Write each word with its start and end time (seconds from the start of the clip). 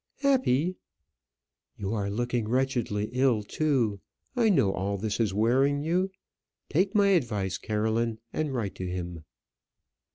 "Happy!" 0.21 0.77
"You 1.77 1.93
are 1.93 2.09
looking 2.09 2.47
wretchedly 2.47 3.09
ill, 3.11 3.43
too. 3.43 3.99
I 4.35 4.49
know 4.49 4.73
all 4.73 4.97
this 4.97 5.19
is 5.19 5.31
wearing 5.31 5.83
you. 5.83 6.09
Take 6.69 6.95
my 6.95 7.09
advice, 7.09 7.59
Caroline, 7.59 8.17
and 8.33 8.51
write 8.51 8.73
to 8.77 8.87
him." 8.87 9.25